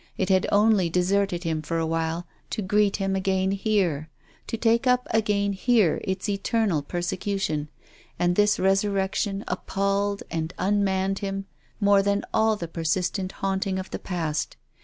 It 0.17 0.29
had 0.29 0.47
only 0.51 0.89
deserted 0.89 1.43
him 1.43 1.61
for 1.61 1.77
a 1.77 1.85
while 1.85 2.25
to 2.49 2.63
greet 2.63 2.95
him 2.95 3.15
again 3.15 3.51
here, 3.51 4.09
to 4.47 4.57
take 4.57 4.87
up 4.87 5.07
again 5.11 5.53
here 5.53 6.01
its 6.03 6.27
eternal 6.27 6.81
persecution; 6.81 7.67
and 8.17 8.35
this 8.35 8.57
resurrection 8.57 9.43
appalled 9.47 10.23
and 10.31 10.55
unmanned 10.57 11.19
him 11.19 11.45
more 11.79 12.01
than 12.01 12.23
all 12.33 12.55
the 12.55 12.67
persistent 12.67 13.31
haunting 13.45 13.77
of 13.77 13.91
the 13.91 13.99
past. 13.99 14.57